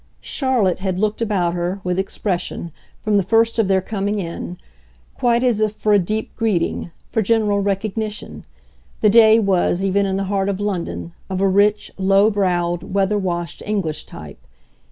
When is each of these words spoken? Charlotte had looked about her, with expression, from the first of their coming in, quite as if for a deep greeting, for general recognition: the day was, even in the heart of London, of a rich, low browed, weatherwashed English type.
Charlotte 0.19 0.79
had 0.79 0.97
looked 0.97 1.21
about 1.21 1.53
her, 1.53 1.79
with 1.83 1.99
expression, 1.99 2.71
from 3.03 3.17
the 3.17 3.23
first 3.23 3.59
of 3.59 3.67
their 3.67 3.83
coming 3.83 4.17
in, 4.17 4.57
quite 5.13 5.43
as 5.43 5.61
if 5.61 5.73
for 5.73 5.93
a 5.93 5.99
deep 5.99 6.35
greeting, 6.35 6.89
for 7.07 7.21
general 7.21 7.59
recognition: 7.59 8.43
the 9.01 9.11
day 9.11 9.37
was, 9.37 9.85
even 9.85 10.07
in 10.07 10.17
the 10.17 10.23
heart 10.23 10.49
of 10.49 10.59
London, 10.59 11.13
of 11.29 11.39
a 11.39 11.47
rich, 11.47 11.91
low 11.99 12.31
browed, 12.31 12.81
weatherwashed 12.81 13.61
English 13.63 14.07
type. 14.07 14.39